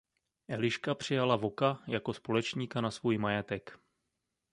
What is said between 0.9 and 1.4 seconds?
přijala